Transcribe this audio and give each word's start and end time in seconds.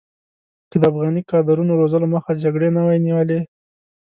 که 0.69 0.75
د 0.81 0.83
افغاني 0.91 1.21
کادرونو 1.31 1.73
روزلو 1.81 2.07
مخه 2.15 2.31
جګړې 2.43 2.69
نه 2.75 2.81
وی 2.85 2.97
نیولې. 3.05 3.39